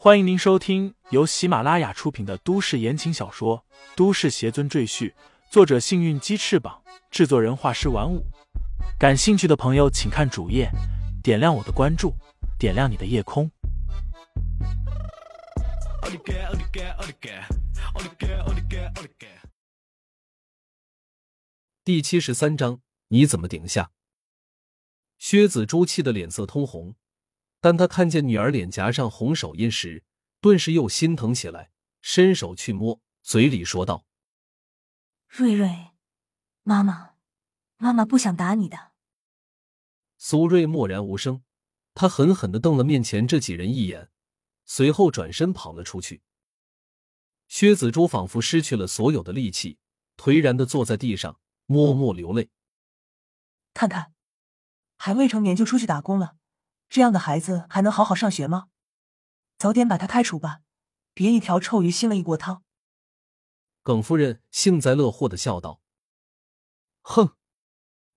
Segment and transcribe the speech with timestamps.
[0.00, 3.64] 欢迎您收听由喜马拉雅出品的都市言情小说
[3.96, 5.10] 《都市邪尊赘婿》，
[5.50, 8.24] 作者：幸运鸡翅膀，制作人：画师玩五。
[8.96, 10.70] 感兴趣的朋友，请看主页，
[11.20, 12.14] 点亮我的关注，
[12.60, 13.50] 点亮你的夜空。
[21.82, 23.90] 第七十三章，你怎么顶下？
[25.18, 26.94] 薛子珠气得脸色通红。
[27.60, 30.04] 当他看见女儿脸颊上红手印时，
[30.40, 34.06] 顿时又心疼起来，伸手去摸，嘴里说道
[35.26, 35.90] ：“瑞瑞，
[36.62, 37.14] 妈妈，
[37.76, 38.92] 妈妈不想打你的。”
[40.16, 41.42] 苏瑞默然无声，
[41.94, 44.10] 他狠狠的瞪了面前这几人一眼，
[44.64, 46.22] 随后转身跑了出去。
[47.48, 49.78] 薛子珠仿佛失去了所有的力气，
[50.16, 52.50] 颓然的坐在地上，默默流泪。
[53.74, 54.12] 看看，
[54.96, 56.37] 还未成年就出去打工了。
[56.88, 58.68] 这样的孩子还能好好上学吗？
[59.58, 60.62] 早点把他开除吧，
[61.12, 62.62] 别一条臭鱼腥了一锅汤。
[63.82, 65.82] 耿夫人幸灾乐祸的笑道
[67.02, 67.36] ：“哼，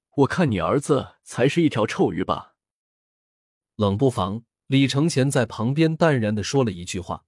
[0.09, 2.55] 我看你儿子才是一条臭鱼吧。”
[3.75, 7.25] 冷不防，李承前在旁边淡然的说了一句话。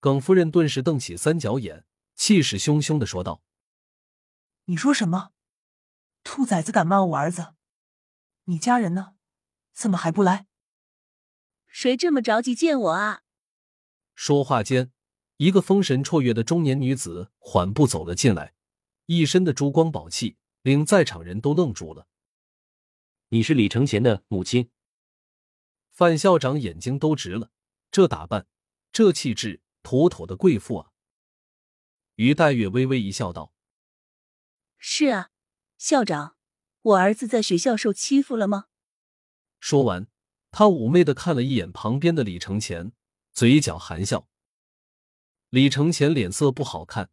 [0.00, 3.42] 耿夫人顿时瞪起三角眼，气势汹汹的说道
[4.64, 5.32] ：“你说什么？
[6.24, 7.54] 兔崽子敢骂我儿子？
[8.44, 9.14] 你家人呢？”
[9.80, 10.46] 怎么还不来？
[11.66, 13.22] 谁这么着急见我啊？
[14.14, 14.92] 说话间，
[15.38, 18.52] 一个风神绰约的中年女子缓步走了进来，
[19.06, 22.06] 一身的珠光宝气，令在场人都愣住了。
[23.30, 24.70] 你是李承前的母亲？
[25.88, 27.50] 范校长眼睛都直了，
[27.90, 28.46] 这打扮，
[28.92, 30.90] 这气质，妥妥的贵妇啊！
[32.16, 33.54] 于黛月微微一笑，道
[34.76, 35.30] ：“是啊，
[35.78, 36.36] 校长，
[36.82, 38.66] 我儿子在学校受欺负了吗？”
[39.60, 40.08] 说完，
[40.50, 42.92] 他妩媚的看了一眼旁边的李承前，
[43.32, 44.26] 嘴角含笑。
[45.50, 47.10] 李承前脸色不好看，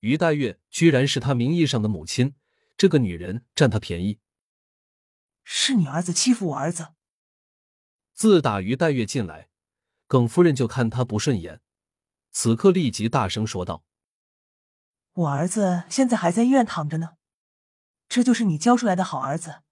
[0.00, 2.34] 于黛月居然是他名义上的母亲，
[2.76, 4.18] 这个女人占他便宜。
[5.44, 6.94] 是你儿子欺负我儿子。
[8.12, 9.48] 自打于黛月进来，
[10.06, 11.60] 耿夫人就看他不顺眼，
[12.30, 13.84] 此刻立即大声说道
[15.14, 17.16] ：“我儿子现在还在医院躺着呢，
[18.08, 19.62] 这就是你教出来的好儿子，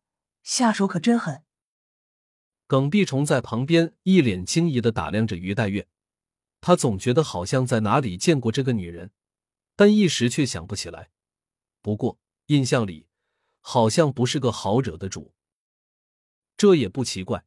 [0.42, 1.44] 下手可真狠。”
[2.66, 5.86] 耿碧虫在旁边一脸惊疑的打量着于黛月，
[6.60, 9.10] 他总觉得好像在哪里见过这个女人，
[9.76, 11.10] 但一时却想不起来。
[11.82, 13.06] 不过印象里
[13.60, 15.34] 好像不是个好惹的主。
[16.56, 17.44] 这也不奇怪，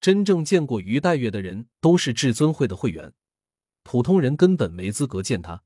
[0.00, 3.14] 真正见过于黛月的人都是至尊会的会员，
[3.82, 5.64] 普通人根本没资格见她。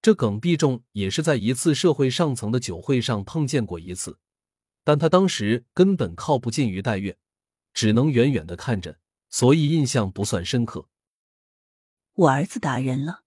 [0.00, 4.18] 这耿碧仲也是在一次社会上层的酒会上碰见过一次，
[4.82, 7.18] 但他当时根本靠不近于黛月。
[7.72, 10.88] 只能远远的看着，所以印象不算深刻。
[12.14, 13.24] 我儿子打人了。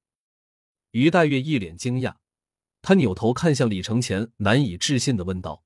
[0.92, 2.18] 于黛月一脸惊讶，
[2.82, 5.64] 她扭头看向李承前，难以置信的问道：“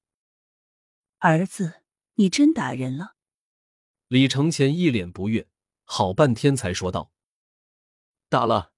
[1.19, 1.83] 儿子，
[2.15, 3.15] 你真打人了？”
[4.07, 5.49] 李承前一脸不悦，
[5.83, 7.11] 好半天才说道
[8.29, 8.73] ：“打了。”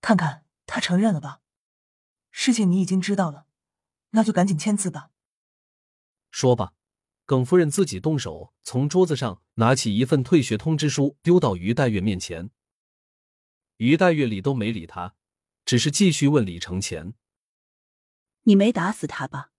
[0.00, 1.42] 看看他承认了吧？
[2.30, 3.46] 事情你已经知道了，
[4.10, 5.10] 那就赶紧签字吧。
[6.30, 6.75] 说罢。
[7.26, 12.50] 耿夫人自己动手，从桌子上拿起一份退学通知书，丢到于黛月面前。
[13.78, 15.16] 于黛月理都没理他，
[15.64, 17.14] 只是继续问李承前
[18.44, 19.50] ：“你没打死他吧？”“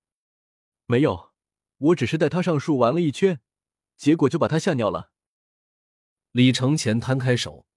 [0.88, 1.34] 没有，
[1.78, 3.42] 我只是带他上树玩了一圈，
[3.98, 5.12] 结果就把他吓尿了。”
[6.32, 7.68] 李承前摊开手：“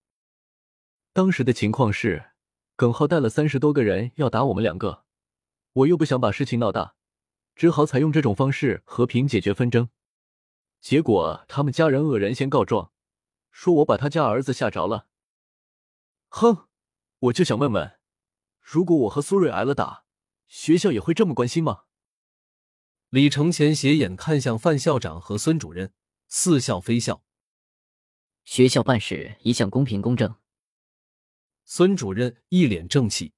[1.12, 2.30] 当时的情况是，
[2.76, 5.04] 耿浩带了三十多个人要打我们两个，
[5.72, 6.94] 我又不想把事情闹大。”
[7.60, 9.91] 只好采用这种方式和平解决纷争，
[10.81, 12.91] 结果他们家人恶人先告状，
[13.50, 15.09] 说我把他家儿子吓着了。
[16.28, 16.69] 哼，
[17.19, 17.98] 我就想问问，
[18.62, 20.06] 如果我和苏瑞挨了打，
[20.48, 21.82] 学校也会这么关心吗？
[23.10, 25.92] 李承前斜眼看向范校长和孙主任，
[26.28, 27.22] 似笑非笑。
[28.44, 30.34] 学校办事一向公平公正。
[31.66, 33.34] 孙主任一脸正气，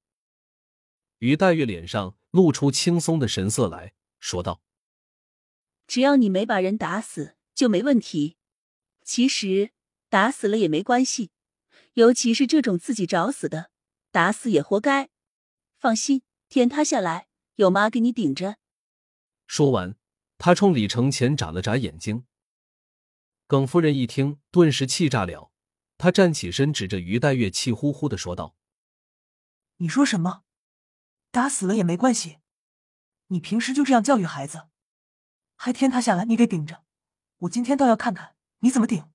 [1.19, 3.95] 于黛玉脸上露出轻松的神色来。
[4.23, 4.63] 说道
[5.89, 8.37] ：“只要你没把人打死，就没问题。
[9.05, 9.73] 其实
[10.09, 11.33] 打死了也没关系，
[11.95, 13.73] 尤其是这种自己找死的，
[14.13, 15.11] 打死也活该。
[15.77, 17.27] 放心，天塌下来
[17.57, 18.59] 有妈给你顶着。”
[19.49, 19.97] 说完，
[20.39, 22.25] 他冲李承前眨了眨眼睛。
[23.49, 25.51] 耿夫人一听，顿时气炸了，
[25.99, 28.57] 她站起身，指着于黛月，气呼呼的说道
[29.79, 30.45] ：“你说什么？
[31.33, 32.39] 打死了也没关系？”
[33.33, 34.69] 你平时就这样教育孩子，
[35.57, 36.85] 还天塌下来你给顶着，
[37.39, 39.11] 我今天倒要看看你怎么顶。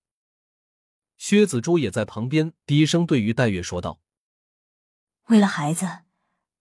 [1.17, 4.01] 薛子珠也在旁边低声对于黛月说道
[5.29, 5.99] ：“为了孩子，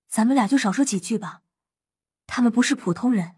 [0.06, 1.42] 咱们俩就少说几句吧。
[2.26, 3.36] 他们不是普通人，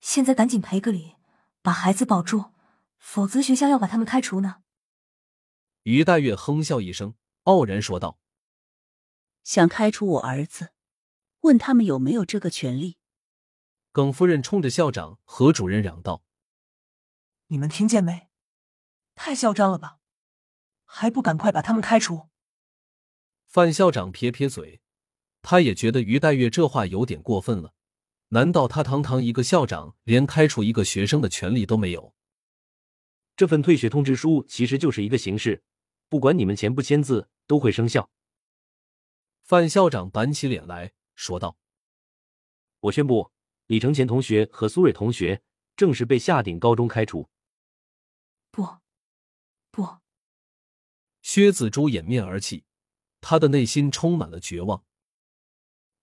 [0.00, 1.16] 现在赶紧赔个礼，
[1.60, 2.52] 把孩子保住，
[2.96, 4.62] 否则学校要把他们开除呢。”
[5.84, 8.18] 于黛月哼笑一声，傲然说道
[9.44, 10.70] ：“想开除我儿子，
[11.40, 12.96] 问他们有没有这个权利？”
[13.92, 16.24] 耿夫人冲着校长何主任嚷道
[17.48, 18.30] ：“你们听见没？
[19.14, 19.98] 太嚣张了吧！
[20.84, 22.30] 还不赶快把他们开除！”
[23.46, 24.80] 范校长撇撇嘴，
[25.42, 27.74] 他也觉得于黛月这话有点过分了。
[28.28, 32.14] 难道他堂堂一个校长，连开除一个学生的权利都没有？
[33.36, 35.62] 这份退学通知书其实就是一个形式。
[36.08, 38.10] 不管你们签不签字，都会生效。
[39.42, 41.58] 范校长板起脸来说道
[42.80, 43.31] ：“我宣布，
[43.72, 45.40] 李承前同学和苏蕊同学
[45.76, 47.30] 正式被下鼎高中开除。”
[48.52, 48.68] 不，
[49.70, 49.96] 不！
[51.22, 52.64] 薛子珠掩面而泣，
[53.22, 54.84] 他的内心充满了绝望。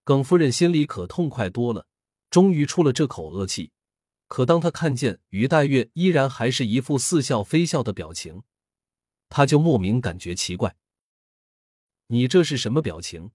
[0.04, 1.86] 耿夫人心里可痛快多了，
[2.31, 3.71] 终于出了这口恶气。
[4.25, 8.42] 可当他看见于黛月依然还是一副似笑非笑的表情。
[9.27, 10.75] 他就莫名感觉奇怪，
[12.07, 13.30] 你这是什么表情？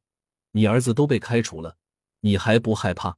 [0.51, 1.79] 你儿子都被开除了，
[2.23, 3.17] 你还不害怕？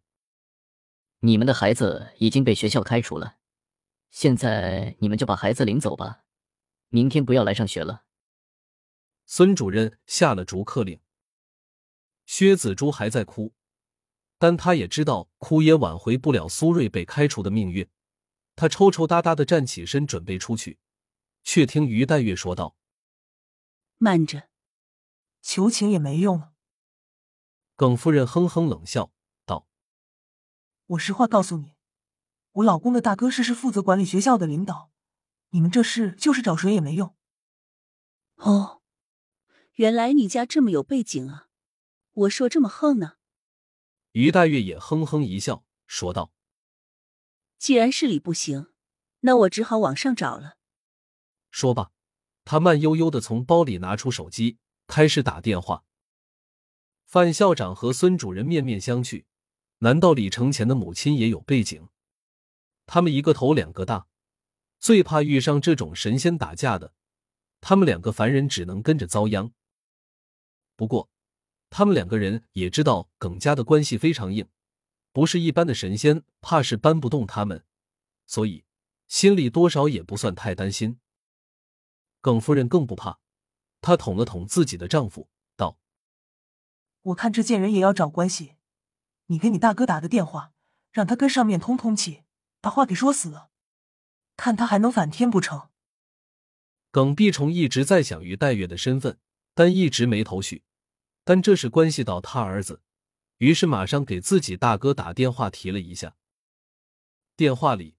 [1.20, 3.36] 你们的孩子已经被学校开除了，
[4.10, 6.24] 现在你们就把孩子领走吧，
[6.88, 8.04] 明天不要来上学了。
[9.24, 11.00] 孙主任下了逐客令。
[12.26, 13.54] 薛子珠还在哭，
[14.38, 17.88] 但他也知道哭也挽回不了苏瑞被开除的命运。
[18.54, 20.78] 他抽抽搭搭的站起身，准备出去。
[21.44, 22.76] 却听于黛月说道
[23.98, 24.48] ：“慢着，
[25.40, 26.54] 求情也没用了。”
[27.76, 29.12] 耿夫人哼哼冷笑道
[30.86, 31.74] ：“我实话告诉你，
[32.52, 34.90] 我老公的大哥是是负责管理学校的领导，
[35.50, 37.14] 你们这事就是找谁也没用。”
[38.36, 38.82] 哦，
[39.74, 41.48] 原来你家这么有背景啊！
[42.12, 43.16] 我说这么横呢？
[44.12, 46.32] 于黛月也哼哼一笑说道
[47.58, 48.72] ：“既然市里不行，
[49.20, 50.56] 那我只好往上找了。”
[51.50, 51.90] 说罢，
[52.44, 55.84] 他慢悠悠的从包里拿出手机，开始打电话。
[57.04, 59.24] 范校长和孙主任面面相觑，
[59.78, 61.88] 难道李承前的母亲也有背景？
[62.86, 64.06] 他们一个头两个大，
[64.78, 66.94] 最怕遇上这种神仙打架的。
[67.60, 69.52] 他们两个凡人只能跟着遭殃。
[70.76, 71.10] 不过，
[71.68, 74.48] 他们两个人也知道耿家的关系非常硬，
[75.12, 77.64] 不是一般的神仙，怕是搬不动他们，
[78.26, 78.64] 所以
[79.08, 81.00] 心里多少也不算太担心。
[82.20, 83.18] 耿夫人更不怕，
[83.80, 85.78] 她捅了捅自己的丈夫，道
[87.02, 88.55] ：“我看这贱人也要找关系，
[89.26, 90.52] 你给你大哥打个电话，
[90.92, 92.22] 让他跟上面通通气，
[92.60, 93.50] 把话给说死了，
[94.36, 95.70] 看他还能反天不成？”
[96.92, 99.18] 耿碧虫一直在想于黛月的身份，
[99.52, 100.64] 但一直没头绪。
[101.24, 102.82] 但这是关系到他儿子，
[103.38, 106.16] 于是马上给自己大哥打电话提了一下。
[107.34, 107.96] 电话里，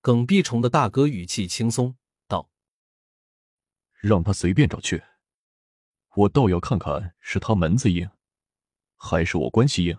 [0.00, 1.96] 耿碧虫的大哥语气轻松
[2.28, 2.48] 道。
[4.00, 5.02] 让他随便找去，
[6.14, 8.08] 我倒要看看是他门子硬，
[8.96, 9.98] 还是我关系硬。